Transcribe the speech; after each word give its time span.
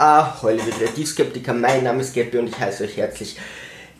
Ahoi, 0.00 0.54
liebe 0.54 0.70
Kreativskeptiker, 0.70 1.52
mein 1.52 1.84
Name 1.84 2.00
ist 2.00 2.14
Gabby 2.14 2.38
und 2.38 2.48
ich 2.48 2.58
heiße 2.58 2.84
euch 2.84 2.96
herzlich 2.96 3.36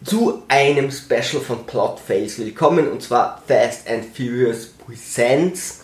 zu 0.03 0.43
einem 0.49 0.91
Special 0.91 1.43
von 1.43 1.67
Plot 1.67 2.01
Fails 2.01 2.39
willkommen 2.39 2.91
und 2.91 3.03
zwar 3.03 3.43
Fast 3.47 3.87
and 3.87 4.07
Furious 4.17 4.69
Presents 4.69 5.81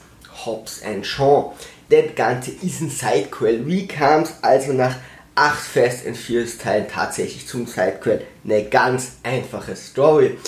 Hobbs 0.47 0.81
and 0.83 1.05
Shaw. 1.05 1.53
Das 1.91 2.15
Ganze 2.15 2.53
ist 2.53 2.81
ein 2.81 2.89
Sidequel. 2.89 3.71
Es 3.71 4.33
also 4.41 4.73
nach 4.73 4.97
8 5.35 5.61
Fast 5.61 6.07
and 6.07 6.17
Furious 6.17 6.57
Teilen 6.57 6.89
tatsächlich 6.89 7.47
zum 7.47 7.67
Sidequel? 7.67 8.23
Eine 8.43 8.65
ganz 8.71 9.19
einfache 9.23 9.77
Story. 9.77 10.39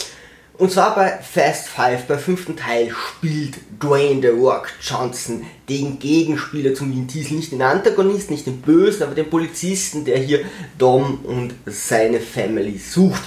Und 0.59 0.72
zwar 0.72 0.96
bei 0.96 1.20
Fast 1.22 1.68
Five, 1.68 2.09
bei 2.09 2.18
fünften 2.18 2.56
Teil, 2.56 2.91
spielt 2.91 3.59
Dwayne 3.80 4.20
The 4.20 4.29
Rock 4.29 4.66
Johnson 4.82 5.46
den 5.68 6.00
Gegenspieler 6.00 6.74
zum 6.74 6.91
Vin 6.91 7.06
Diesel. 7.06 7.36
Nicht 7.36 7.52
den 7.52 7.62
Antagonisten, 7.62 8.34
nicht 8.34 8.45
den 8.45 8.60
Bösen, 8.60 9.05
aber 9.05 9.14
den 9.14 9.30
Polizisten, 9.30 10.05
der 10.05 10.18
hier 10.18 10.41
Dom 10.77 11.20
und 11.23 11.55
seine 11.66 12.18
Family 12.18 12.77
sucht. 12.77 13.23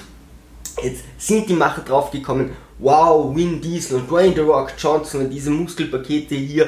Jetzt 0.84 1.04
sind 1.18 1.48
die 1.48 1.54
Macher 1.54 1.84
draufgekommen, 1.84 2.50
wow, 2.80 3.34
Vin 3.34 3.62
Diesel 3.62 4.00
und 4.00 4.12
Dwayne 4.12 4.36
The 4.36 4.41
Rock 4.41 4.74
Johnson 4.77 5.22
und 5.22 5.30
diese 5.30 5.52
Muskelpakete 5.52 6.36
hier 6.36 6.68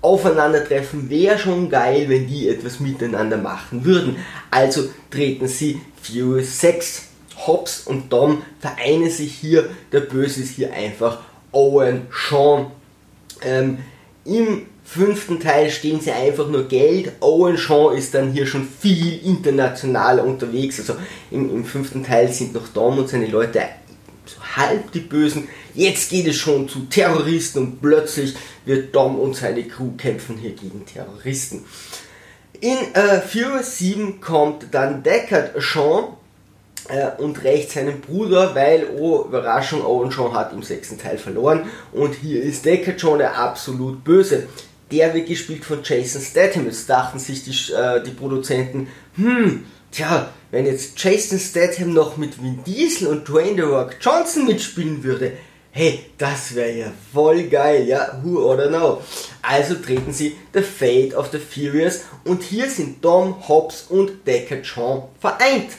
aufeinandertreffen, 0.00 1.10
wäre 1.10 1.38
schon 1.38 1.68
geil, 1.68 2.08
wenn 2.08 2.28
die 2.28 2.48
etwas 2.50 2.78
miteinander 2.78 3.38
machen 3.38 3.84
würden. 3.84 4.18
Also 4.48 4.90
treten 5.10 5.48
sie 5.48 5.80
Furious 6.00 6.60
6 6.60 7.13
Hobbs 7.46 7.80
und 7.86 8.12
Dom 8.12 8.42
vereinen 8.60 9.10
sich 9.10 9.34
hier. 9.34 9.68
Der 9.92 10.00
Böse 10.00 10.42
ist 10.42 10.56
hier 10.56 10.72
einfach 10.72 11.20
Owen 11.52 12.02
Shaw. 12.10 12.70
Ähm, 13.42 13.78
Im 14.24 14.66
fünften 14.84 15.40
Teil 15.40 15.70
stehen 15.70 16.00
sie 16.00 16.12
einfach 16.12 16.48
nur 16.48 16.68
Geld. 16.68 17.12
Owen 17.20 17.56
Shaw 17.56 17.94
ist 17.96 18.14
dann 18.14 18.32
hier 18.32 18.46
schon 18.46 18.68
viel 18.68 19.24
internationaler 19.24 20.24
unterwegs. 20.24 20.78
Also 20.80 20.96
im, 21.30 21.50
im 21.50 21.64
fünften 21.64 22.04
Teil 22.04 22.32
sind 22.32 22.54
noch 22.54 22.68
Dom 22.68 22.98
und 22.98 23.08
seine 23.08 23.26
Leute 23.26 23.62
so 24.26 24.40
halb 24.56 24.92
die 24.92 25.00
Bösen. 25.00 25.48
Jetzt 25.74 26.10
geht 26.10 26.26
es 26.26 26.36
schon 26.36 26.68
zu 26.68 26.80
Terroristen 26.86 27.58
und 27.58 27.82
plötzlich 27.82 28.34
wird 28.64 28.94
Dom 28.94 29.18
und 29.18 29.34
seine 29.34 29.64
Crew 29.64 29.92
kämpfen 29.96 30.38
hier 30.38 30.52
gegen 30.52 30.86
Terroristen. 30.86 31.64
In 32.60 32.76
äh, 32.94 33.20
Furious 33.20 33.78
7 33.78 34.20
kommt 34.20 34.68
dann 34.70 35.02
Deckard 35.02 35.56
äh, 35.56 35.60
und 37.18 37.42
rächt 37.44 37.72
seinen 37.72 38.00
Bruder, 38.00 38.54
weil, 38.54 38.86
oh 38.98 39.24
Überraschung, 39.24 39.84
Owen 39.84 40.12
Shaw 40.12 40.32
hat 40.34 40.52
im 40.52 40.62
sechsten 40.62 40.98
Teil 40.98 41.18
verloren 41.18 41.66
und 41.92 42.14
hier 42.14 42.42
ist 42.42 42.64
Deckard 42.64 43.00
Shaw 43.00 43.16
der 43.16 43.38
absolut 43.38 44.04
Böse. 44.04 44.46
Der 44.90 45.14
wird 45.14 45.26
gespielt 45.26 45.64
von 45.64 45.80
Jason 45.82 46.20
Statham. 46.20 46.66
Jetzt 46.66 46.88
dachten 46.88 47.18
sich 47.18 47.42
die, 47.42 47.72
äh, 47.72 48.02
die 48.02 48.10
Produzenten, 48.10 48.88
hm, 49.16 49.64
tja, 49.90 50.28
wenn 50.50 50.66
jetzt 50.66 51.02
Jason 51.02 51.38
Statham 51.38 51.94
noch 51.94 52.16
mit 52.18 52.40
Vin 52.42 52.62
Diesel 52.64 53.08
und 53.08 53.26
Dwayne 53.26 53.56
The 53.56 53.62
Rock 53.62 53.96
Johnson 54.00 54.44
mitspielen 54.44 55.02
würde, 55.02 55.32
hey, 55.70 56.04
das 56.18 56.54
wäre 56.54 56.72
ja 56.72 56.92
voll 57.12 57.44
geil, 57.44 57.86
ja, 57.88 58.20
who 58.22 58.38
or 58.38 58.68
know. 58.68 59.02
Also 59.42 59.74
treten 59.74 60.12
sie 60.12 60.36
The 60.52 60.60
Fate 60.60 61.14
of 61.14 61.30
the 61.32 61.38
Furious 61.38 62.02
und 62.24 62.42
hier 62.42 62.68
sind 62.68 63.04
Dom, 63.04 63.48
Hobbs 63.48 63.86
und 63.88 64.26
Deckard 64.26 64.66
Shaw 64.66 65.08
vereint 65.18 65.70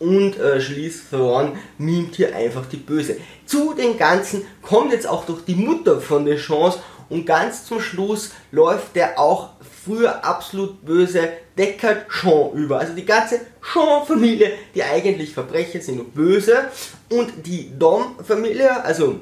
und 0.00 0.38
äh, 0.38 0.60
Schließ 0.60 1.10
Theron 1.10 1.52
mimt 1.78 2.16
hier 2.16 2.34
einfach 2.34 2.66
die 2.66 2.78
Böse. 2.78 3.18
Zu 3.46 3.74
den 3.74 3.96
Ganzen 3.96 4.44
kommt 4.62 4.92
jetzt 4.92 5.06
auch 5.06 5.24
doch 5.26 5.42
die 5.42 5.54
Mutter 5.54 6.00
von 6.00 6.24
der 6.24 6.36
Chance 6.36 6.80
und 7.08 7.26
ganz 7.26 7.66
zum 7.66 7.80
Schluss 7.80 8.32
läuft 8.50 8.96
der 8.96 9.18
auch 9.18 9.50
früher 9.84 10.24
absolut 10.24 10.84
böse 10.84 11.28
Deckard 11.56 12.06
Sean 12.10 12.52
über. 12.54 12.78
Also 12.78 12.94
die 12.94 13.04
ganze 13.04 13.40
Sean-Familie, 13.72 14.52
die 14.74 14.82
eigentlich 14.82 15.34
Verbrecher 15.34 15.80
sind 15.80 16.00
und 16.00 16.14
böse 16.14 16.70
und 17.10 17.46
die 17.46 17.70
Dom-Familie, 17.78 18.82
also 18.82 19.20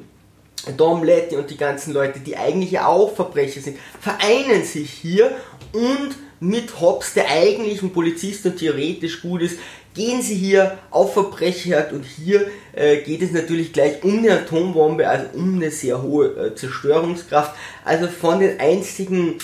Dom 0.77 1.03
Letty 1.03 1.37
und 1.37 1.51
die 1.51 1.57
ganzen 1.57 1.93
Leute, 1.93 2.21
die 2.21 2.37
eigentlich 2.37 2.79
auch 2.79 3.15
Verbrecher 3.15 3.61
sind, 3.61 3.79
vereinen 4.01 4.65
sich 4.65 4.91
hier 4.91 5.37
und 5.73 6.17
mit 6.41 6.81
Hobbs, 6.81 7.15
der 7.15 7.29
eigentlich 7.31 7.83
ein 7.83 7.93
Polizist 7.93 8.47
und 8.47 8.57
theoretisch 8.57 9.23
gut 9.23 9.43
ist, 9.43 9.59
gehen 9.95 10.23
sie 10.23 10.37
hier 10.37 10.79
auf 10.91 11.15
Verbrecherjagd 11.15 11.93
und 11.93 12.05
hier 12.05 12.47
äh, 12.73 12.99
geht 12.99 13.23
es 13.23 13.33
natürlich 13.33 13.73
gleich 13.73 14.03
um 14.05 14.19
eine 14.19 14.33
Atombombe, 14.33 15.09
also 15.09 15.27
um 15.35 15.57
eine 15.57 15.71
sehr 15.71 16.03
hohe 16.03 16.29
äh, 16.29 16.55
Zerstörungskraft. 16.55 17.55
Also 17.85 18.07
von 18.07 18.39
den 18.39 18.61
einzigen 18.61 19.39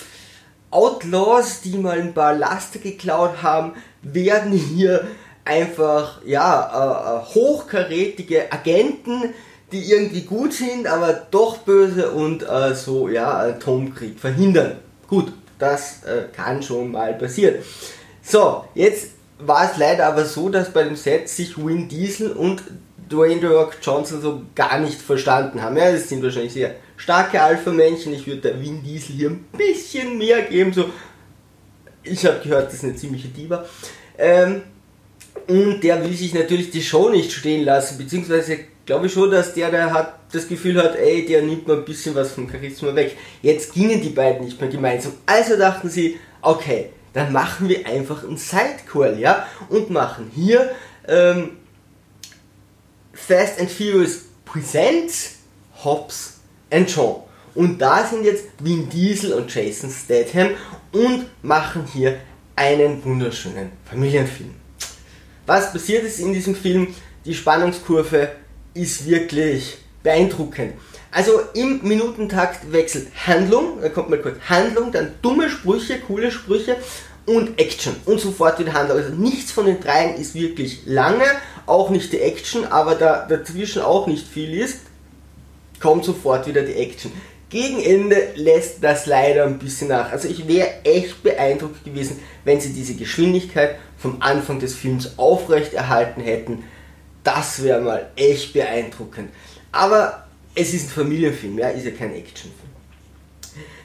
Outlaws, 0.70 1.60
die 1.62 1.76
mal 1.76 2.00
ein 2.00 2.14
paar 2.14 2.34
Laster 2.34 2.78
geklaut 2.78 3.42
haben, 3.42 3.72
werden 4.02 4.52
hier 4.52 5.06
einfach 5.44 6.20
ja 6.24 7.18
äh, 7.18 7.20
äh 7.20 7.34
hochkarätige 7.34 8.52
Agenten, 8.52 9.34
die 9.72 9.90
irgendwie 9.90 10.22
gut 10.22 10.52
sind, 10.52 10.86
aber 10.86 11.26
doch 11.30 11.58
böse 11.58 12.10
und 12.10 12.42
äh, 12.48 12.74
so 12.74 13.08
ja 13.08 13.38
Atomkrieg 13.38 14.20
verhindern. 14.20 14.76
Gut, 15.08 15.32
das 15.58 16.02
äh, 16.04 16.24
kann 16.34 16.62
schon 16.62 16.92
mal 16.92 17.14
passieren. 17.14 17.56
So, 18.22 18.64
jetzt 18.74 19.10
war 19.38 19.70
es 19.70 19.78
leider 19.78 20.06
aber 20.06 20.24
so, 20.24 20.48
dass 20.48 20.72
bei 20.72 20.82
dem 20.84 20.96
Set 20.96 21.28
sich 21.28 21.58
Win 21.58 21.88
Diesel 21.88 22.32
und 22.32 22.62
Dwayne 23.10 23.40
The 23.40 23.46
Rock 23.46 23.76
Johnson 23.82 24.20
so 24.20 24.42
gar 24.54 24.78
nicht 24.78 25.00
verstanden 25.00 25.60
haben. 25.60 25.76
Ja, 25.76 25.92
das 25.92 26.08
sind 26.08 26.22
wahrscheinlich 26.22 26.52
sehr 26.52 26.74
starke 26.96 27.40
Alpha-Männchen. 27.40 28.14
Ich 28.14 28.26
würde 28.26 28.40
der 28.40 28.60
Win 28.60 28.82
Diesel 28.82 29.14
hier 29.14 29.30
ein 29.30 29.44
bisschen 29.56 30.16
mehr 30.16 30.42
geben. 30.42 30.72
So, 30.72 30.86
ich 32.02 32.24
habe 32.24 32.40
gehört, 32.40 32.68
das 32.68 32.74
ist 32.74 32.84
eine 32.84 32.96
ziemliche 32.96 33.28
Diva. 33.28 33.64
Ähm, 34.16 34.62
und 35.48 35.82
der 35.82 36.02
will 36.02 36.14
sich 36.14 36.32
natürlich 36.32 36.70
die 36.70 36.82
Show 36.82 37.10
nicht 37.10 37.32
stehen 37.32 37.64
lassen, 37.64 37.98
beziehungsweise 37.98 38.58
glaube 38.86 39.06
ich 39.06 39.12
schon, 39.12 39.30
dass 39.30 39.54
der, 39.54 39.70
der 39.70 39.92
hat 39.92 40.18
das 40.32 40.48
Gefühl 40.48 40.82
hat, 40.82 40.96
ey, 40.96 41.24
der 41.26 41.42
nimmt 41.42 41.66
mal 41.66 41.78
ein 41.78 41.84
bisschen 41.84 42.14
was 42.14 42.32
vom 42.32 42.50
Charisma 42.50 42.94
weg. 42.94 43.16
Jetzt 43.42 43.72
gingen 43.72 44.00
die 44.00 44.10
beiden 44.10 44.44
nicht 44.44 44.60
mehr 44.60 44.70
gemeinsam. 44.70 45.12
Also 45.26 45.56
dachten 45.56 45.88
sie, 45.88 46.18
okay, 46.42 46.90
dann 47.12 47.32
machen 47.32 47.68
wir 47.68 47.86
einfach 47.86 48.24
ein 48.24 48.36
Sidequel, 48.36 49.18
ja, 49.18 49.46
und 49.68 49.90
machen 49.90 50.30
hier 50.34 50.70
ähm, 51.06 51.52
Fast 53.12 53.60
and 53.60 53.70
Furious 53.70 54.22
Presents 54.44 55.36
Hobbs 55.84 56.40
and 56.70 56.90
Shaw. 56.90 57.22
Und 57.54 57.78
da 57.78 58.04
sind 58.04 58.24
jetzt 58.24 58.46
Vin 58.58 58.88
Diesel 58.88 59.32
und 59.34 59.54
Jason 59.54 59.90
Statham 59.90 60.50
und 60.92 61.26
machen 61.42 61.86
hier 61.92 62.18
einen 62.56 63.04
wunderschönen 63.04 63.70
Familienfilm. 63.84 64.54
Was 65.46 65.72
passiert 65.72 66.04
ist 66.04 66.18
in 66.18 66.32
diesem 66.32 66.56
Film? 66.56 66.94
Die 67.24 67.34
Spannungskurve 67.34 68.32
ist 68.74 69.08
wirklich 69.08 69.78
beeindruckend. 70.02 70.74
Also 71.10 71.40
im 71.54 71.80
Minutentakt 71.82 72.72
wechselt 72.72 73.06
Handlung, 73.26 73.80
da 73.80 73.88
kommt 73.88 74.10
mal 74.10 74.18
kurz 74.18 74.36
Handlung, 74.48 74.90
dann 74.90 75.12
dumme 75.22 75.48
Sprüche, 75.48 76.00
coole 76.00 76.32
Sprüche 76.32 76.76
und 77.26 77.58
Action 77.58 77.94
und 78.04 78.20
sofort 78.20 78.58
wieder 78.58 78.72
Handlung. 78.72 78.98
Also 78.98 79.14
nichts 79.14 79.52
von 79.52 79.66
den 79.66 79.80
dreien 79.80 80.16
ist 80.16 80.34
wirklich 80.34 80.82
lange, 80.86 81.24
auch 81.66 81.90
nicht 81.90 82.12
die 82.12 82.20
Action, 82.20 82.64
aber 82.64 82.96
da 82.96 83.26
dazwischen 83.26 83.82
auch 83.82 84.08
nicht 84.08 84.26
viel 84.26 84.54
ist, 84.54 84.80
kommt 85.80 86.04
sofort 86.04 86.46
wieder 86.48 86.62
die 86.62 86.74
Action. 86.74 87.12
Gegen 87.48 87.80
Ende 87.80 88.30
lässt 88.34 88.82
das 88.82 89.06
leider 89.06 89.44
ein 89.44 89.60
bisschen 89.60 89.88
nach. 89.88 90.10
Also 90.10 90.26
ich 90.26 90.48
wäre 90.48 90.68
echt 90.82 91.22
beeindruckt 91.22 91.84
gewesen, 91.84 92.18
wenn 92.44 92.60
sie 92.60 92.72
diese 92.72 92.94
Geschwindigkeit 92.94 93.76
vom 93.96 94.16
Anfang 94.20 94.58
des 94.58 94.74
Films 94.74 95.16
aufrecht 95.16 95.74
erhalten 95.74 96.20
hätten. 96.20 96.64
Das 97.24 97.62
wäre 97.62 97.80
mal 97.80 98.10
echt 98.16 98.52
beeindruckend. 98.52 99.30
Aber 99.72 100.24
es 100.54 100.72
ist 100.72 100.86
ein 100.86 100.90
Familienfilm, 100.90 101.58
ja, 101.58 101.68
ist 101.70 101.86
ja 101.86 101.90
kein 101.90 102.14
Actionfilm. 102.14 102.70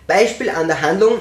Beispiel 0.06 0.50
an 0.50 0.68
der 0.68 0.82
Handlung, 0.82 1.20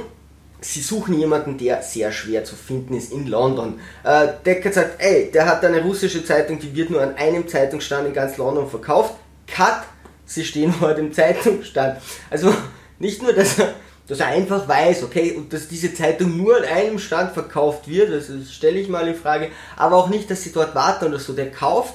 sie 0.60 0.80
suchen 0.80 1.18
jemanden, 1.18 1.56
der 1.56 1.82
sehr 1.82 2.10
schwer 2.10 2.44
zu 2.44 2.56
finden 2.56 2.94
ist 2.94 3.12
in 3.12 3.26
London. 3.26 3.78
Äh, 4.02 4.28
Deckard 4.44 4.74
sagt, 4.74 5.02
ey, 5.02 5.30
der 5.30 5.46
hat 5.46 5.64
eine 5.64 5.80
russische 5.82 6.24
Zeitung, 6.24 6.58
die 6.58 6.74
wird 6.74 6.90
nur 6.90 7.00
an 7.00 7.14
einem 7.14 7.46
Zeitungsstand 7.46 8.08
in 8.08 8.14
ganz 8.14 8.36
London 8.36 8.68
verkauft. 8.68 9.14
Cut, 9.46 9.84
sie 10.26 10.44
stehen 10.44 10.72
vor 10.78 10.94
dem 10.94 11.12
Zeitungsstand. 11.12 12.00
Also 12.30 12.52
nicht 12.98 13.22
nur, 13.22 13.32
dass 13.32 13.58
er, 13.58 13.74
dass 14.08 14.20
er 14.20 14.26
einfach 14.26 14.66
weiß, 14.66 15.04
okay, 15.04 15.32
und 15.36 15.52
dass 15.52 15.68
diese 15.68 15.94
Zeitung 15.94 16.36
nur 16.36 16.56
an 16.56 16.64
einem 16.64 16.98
Stand 16.98 17.32
verkauft 17.32 17.88
wird, 17.88 18.10
das 18.10 18.52
stelle 18.52 18.80
ich 18.80 18.88
mal 18.88 19.06
in 19.06 19.14
Frage, 19.14 19.50
aber 19.76 19.96
auch 19.96 20.08
nicht, 20.08 20.30
dass 20.30 20.42
sie 20.42 20.52
dort 20.52 20.74
warten 20.74 21.06
oder 21.06 21.20
so. 21.20 21.32
Der 21.34 21.50
kauft 21.50 21.94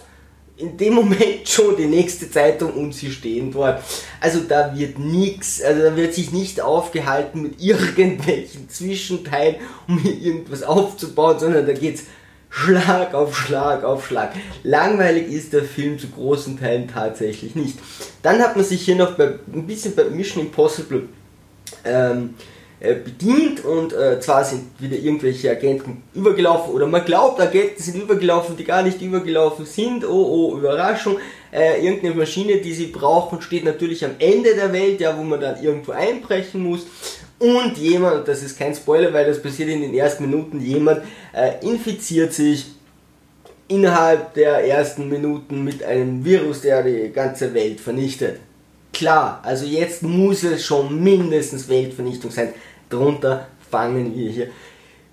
in 0.57 0.77
dem 0.77 0.93
Moment 0.93 1.39
schon 1.47 1.75
die 1.75 1.85
nächste 1.85 2.29
Zeitung 2.29 2.73
und 2.73 2.93
sie 2.93 3.11
stehen 3.11 3.51
dort. 3.51 3.83
Also 4.19 4.41
da 4.47 4.75
wird 4.75 4.99
nichts, 4.99 5.61
also 5.61 5.81
da 5.81 5.95
wird 5.95 6.13
sich 6.13 6.31
nicht 6.31 6.61
aufgehalten 6.61 7.41
mit 7.41 7.61
irgendwelchen 7.61 8.69
Zwischenteilen, 8.69 9.55
um 9.87 9.99
hier 9.99 10.19
irgendwas 10.19 10.63
aufzubauen, 10.63 11.39
sondern 11.39 11.65
da 11.65 11.73
geht's 11.73 12.03
Schlag 12.49 13.15
auf 13.15 13.35
Schlag 13.35 13.83
auf 13.83 14.05
Schlag. 14.05 14.33
Langweilig 14.61 15.27
ist 15.31 15.53
der 15.53 15.63
Film 15.63 15.97
zu 15.97 16.07
großen 16.07 16.59
Teilen 16.59 16.87
tatsächlich 16.87 17.55
nicht. 17.55 17.79
Dann 18.21 18.39
hat 18.39 18.55
man 18.55 18.63
sich 18.63 18.83
hier 18.83 18.95
noch 18.95 19.15
bei, 19.15 19.39
ein 19.51 19.65
bisschen 19.65 19.95
bei 19.95 20.03
Mission 20.03 20.45
Impossible 20.45 21.09
ähm, 21.83 22.35
äh, 22.83 22.95
bedient 22.95 23.63
und 23.63 23.93
äh, 23.93 24.19
zwar 24.19 24.43
sind 24.43 24.63
wieder 24.77 24.97
irgendwelche 24.97 25.49
Agenten 25.49 26.03
übergelaufen 26.13 26.73
oder 26.73 26.85
man 26.85 27.05
glaubt, 27.05 27.39
Agenten 27.39 27.81
sind 27.81 27.95
übergelaufen, 27.95 28.57
die 28.57 28.65
gar 28.65 28.83
nicht 28.83 29.01
übergelaufen 29.01 29.65
sind. 29.65 30.03
Oh, 30.03 30.51
oh, 30.51 30.57
Überraschung. 30.57 31.17
Äh, 31.53 31.81
irgendeine 31.81 32.13
Maschine, 32.13 32.57
die 32.57 32.73
sie 32.73 32.87
brauchen, 32.87 33.41
steht 33.41 33.63
natürlich 33.63 34.03
am 34.03 34.15
Ende 34.19 34.53
der 34.53 34.73
Welt, 34.73 34.99
ja, 34.99 35.17
wo 35.17 35.23
man 35.23 35.39
dann 35.39 35.63
irgendwo 35.63 35.93
einbrechen 35.93 36.61
muss. 36.61 36.85
Und 37.39 37.77
jemand, 37.77 38.27
das 38.27 38.43
ist 38.43 38.59
kein 38.59 38.75
Spoiler, 38.75 39.13
weil 39.13 39.27
das 39.27 39.41
passiert 39.41 39.69
in 39.69 39.81
den 39.81 39.93
ersten 39.93 40.29
Minuten, 40.29 40.59
jemand 40.59 41.03
äh, 41.31 41.65
infiziert 41.65 42.33
sich 42.33 42.65
innerhalb 43.69 44.33
der 44.33 44.67
ersten 44.67 45.07
Minuten 45.07 45.63
mit 45.63 45.85
einem 45.85 46.25
Virus, 46.25 46.59
der 46.59 46.83
die 46.83 47.13
ganze 47.13 47.53
Welt 47.53 47.79
vernichtet. 47.79 48.41
Klar, 48.93 49.41
also 49.43 49.65
jetzt 49.65 50.03
muss 50.03 50.43
es 50.43 50.63
schon 50.65 51.01
mindestens 51.01 51.67
Weltvernichtung 51.67 52.29
sein. 52.29 52.49
Darunter 52.93 53.47
fangen 53.69 54.15
wir 54.15 54.29
hier 54.29 54.47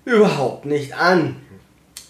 überhaupt 0.05 0.65
nicht 0.65 0.93
an. 0.93 1.37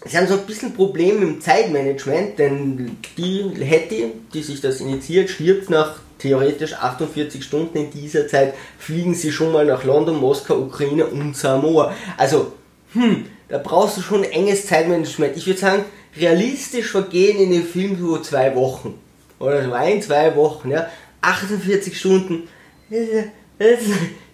Sie 0.04 0.16
haben 0.16 0.26
so 0.26 0.34
ein 0.34 0.46
bisschen 0.46 0.74
Problem 0.74 1.20
mit 1.20 1.28
dem 1.28 1.40
Zeitmanagement, 1.40 2.38
denn 2.38 2.96
die 3.16 3.50
Hetty, 3.60 4.12
die 4.34 4.42
sich 4.42 4.60
das 4.60 4.80
initiiert, 4.80 5.30
stirbt 5.30 5.70
nach 5.70 6.00
theoretisch 6.18 6.74
48 6.74 7.42
Stunden. 7.42 7.78
In 7.78 7.90
dieser 7.90 8.26
Zeit 8.26 8.54
fliegen 8.78 9.14
sie 9.14 9.32
schon 9.32 9.52
mal 9.52 9.64
nach 9.64 9.84
London, 9.84 10.18
Moskau, 10.18 10.58
Ukraine 10.58 11.06
und 11.06 11.36
Samoa. 11.36 11.94
Also, 12.16 12.52
hm, 12.92 13.26
da 13.48 13.58
brauchst 13.58 13.96
du 13.96 14.00
schon 14.00 14.24
enges 14.24 14.66
Zeitmanagement. 14.66 15.36
Ich 15.36 15.46
würde 15.46 15.60
sagen, 15.60 15.84
realistisch 16.16 16.90
vergehen 16.90 17.38
in 17.38 17.50
dem 17.50 17.64
Film 17.64 17.96
so 17.98 18.18
zwei 18.18 18.54
Wochen. 18.56 18.98
Oder 19.38 19.64
so 19.64 19.72
ein, 19.72 20.02
zwei 20.02 20.34
Wochen, 20.36 20.70
ja. 20.70 20.88
48 21.20 21.98
Stunden. 21.98 22.48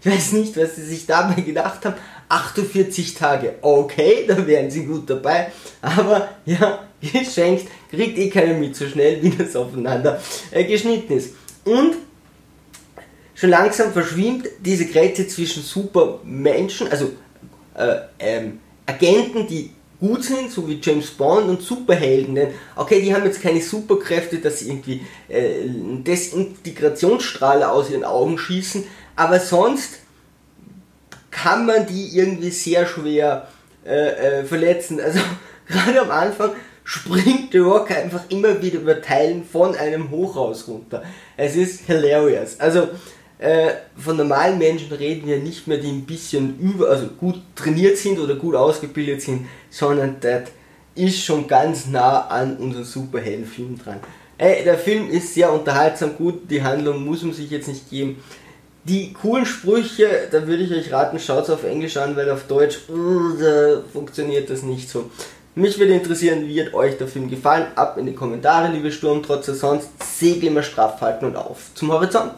Ich 0.01 0.11
weiß 0.11 0.33
nicht, 0.33 0.57
was 0.57 0.77
sie 0.77 0.85
sich 0.85 1.07
dabei 1.07 1.43
gedacht 1.43 1.85
haben. 1.85 1.97
48 2.29 3.15
Tage, 3.15 3.55
okay, 3.63 4.25
da 4.27 4.47
wären 4.47 4.71
sie 4.71 4.85
gut 4.85 5.09
dabei. 5.09 5.51
Aber 5.81 6.29
ja, 6.45 6.87
geschenkt, 7.01 7.69
kriegt 7.91 8.19
eh 8.19 8.29
keiner 8.29 8.55
mit, 8.55 8.77
so 8.77 8.87
schnell 8.87 9.23
wie 9.23 9.31
das 9.31 9.57
aufeinander 9.57 10.21
äh, 10.51 10.65
geschnitten 10.65 11.15
ist. 11.15 11.35
Und 11.65 11.97
schon 13.35 13.51
langsam 13.51 13.93
verschwimmt 13.93 14.47
diese 14.61 14.87
Grenze 14.87 15.27
zwischen 15.27 15.63
Supermenschen, 15.63 16.89
also 16.89 17.13
äh, 17.75 17.97
ähm, 18.19 18.61
Agenten, 18.85 19.47
die 19.47 19.71
gut 20.01 20.23
sind, 20.23 20.51
so 20.51 20.67
wie 20.69 20.79
James 20.81 21.11
Bond 21.11 21.49
und 21.49 21.63
Superhelden, 21.63 22.35
denn 22.35 22.49
okay, 22.77 23.03
die 23.03 23.13
haben 23.13 23.25
jetzt 23.25 23.43
keine 23.43 23.61
Superkräfte, 23.61 24.39
dass 24.39 24.61
sie 24.61 24.69
irgendwie 24.69 25.01
äh, 25.29 25.67
Desintegrationsstrahler 25.67 27.73
aus 27.73 27.91
ihren 27.91 28.05
Augen 28.05 28.39
schießen, 28.39 28.85
aber 29.19 29.41
sonst 29.41 29.99
kann 31.33 31.67
man 31.67 31.87
die 31.87 32.17
irgendwie 32.17 32.51
sehr 32.51 32.87
schwer 32.87 33.49
äh, 33.85 34.41
äh, 34.41 34.45
verletzen. 34.45 35.01
Also 35.01 35.19
gerade 35.67 36.03
am 36.03 36.11
Anfang 36.13 36.53
springt 36.85 37.51
The 37.51 37.59
Rock 37.59 37.91
einfach 37.91 38.23
immer 38.29 38.63
wieder 38.63 38.79
über 38.79 39.03
Teilen 39.03 39.45
von 39.45 39.75
einem 39.75 40.11
Hochhaus 40.11 40.69
runter. 40.69 41.03
Es 41.37 41.57
ist 41.57 41.87
hilarious. 41.87 42.61
Also 42.61 42.91
äh, 43.41 43.71
von 43.97 44.17
normalen 44.17 44.57
Menschen 44.57 44.93
reden 44.93 45.27
wir 45.27 45.39
nicht 45.39 45.67
mehr, 45.67 45.79
die 45.79 45.89
ein 45.89 46.07
bisschen 46.07 46.57
über, 46.61 46.89
also 46.89 47.09
gut 47.09 47.41
trainiert 47.57 47.99
sind 47.99 48.21
oder 48.21 48.37
gut 48.37 48.55
ausgebildet 48.55 49.21
sind, 49.21 49.49
sondern 49.69 50.19
das 50.21 50.43
ist 50.95 51.25
schon 51.25 51.49
ganz 51.49 51.87
nah 51.87 52.29
an 52.29 52.57
unseren 52.59 52.85
Superheldenfilm 52.85 53.81
dran. 53.83 53.99
Ey, 54.37 54.63
der 54.63 54.79
Film 54.79 55.11
ist 55.11 55.35
sehr 55.35 55.53
unterhaltsam, 55.53 56.17
gut, 56.17 56.49
die 56.49 56.63
Handlung 56.63 57.05
muss 57.05 57.25
man 57.25 57.33
sich 57.33 57.51
jetzt 57.51 57.67
nicht 57.67 57.91
geben. 57.91 58.23
Die 58.89 59.13
coolen 59.13 59.45
Sprüche, 59.45 60.29
da 60.31 60.47
würde 60.47 60.63
ich 60.63 60.73
euch 60.73 60.91
raten, 60.91 61.19
schaut 61.19 61.51
auf 61.51 61.65
Englisch 61.65 61.99
an, 61.99 62.17
weil 62.17 62.31
auf 62.31 62.45
Deutsch 62.45 62.79
uh, 62.89 63.83
funktioniert 63.93 64.49
das 64.49 64.63
nicht 64.63 64.89
so. 64.89 65.11
Mich 65.55 65.79
würde 65.79 65.93
interessieren, 65.93 66.47
wie 66.47 66.65
hat 66.65 66.73
euch 66.73 66.97
der 66.97 67.07
Film 67.07 67.29
gefallen? 67.29 67.67
Ab 67.75 67.99
in 67.99 68.07
die 68.07 68.15
Kommentare, 68.15 68.73
liebe 68.73 68.91
Sturmtrotzer, 68.91 69.55
sonst 69.55 69.91
segel 70.03 70.45
immer 70.45 70.63
straff 70.63 71.03
halten 71.03 71.27
und 71.27 71.37
auf 71.37 71.75
zum 71.75 71.93
Horizont. 71.93 72.33